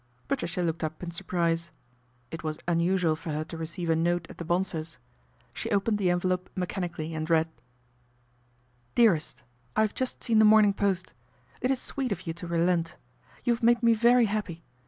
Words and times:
Patricia 0.27 0.63
looked 0.63 0.83
up 0.83 1.03
in 1.03 1.11
surprise. 1.11 1.69
It 2.31 2.41
was 2.43 2.57
unusual 2.67 3.15
for 3.15 3.29
her 3.29 3.43
to 3.43 3.55
receive 3.55 3.87
a 3.87 3.95
note 3.95 4.25
at 4.31 4.39
the 4.39 4.43
Bonsors'. 4.43 4.97
She 5.53 5.69
opened 5.69 5.99
the 5.99 6.09
envelope 6.09 6.49
mechanically 6.55 7.13
and 7.13 7.29
read:" 7.29 7.47
DEAREST," 8.95 9.43
I 9.75 9.81
have 9.81 9.93
just 9.93 10.23
seen 10.23 10.39
The 10.39 10.43
Morning 10.45 10.73
Post. 10.73 11.13
It 11.61 11.69
is 11.69 11.79
sweet 11.79 12.11
of 12.11 12.25
you 12.25 12.33
to 12.33 12.47
relent. 12.47 12.95
You 13.43 13.53
have 13.53 13.61
made 13.61 13.83
me 13.83 13.93
very 13.93 14.25
happy. 14.25 14.63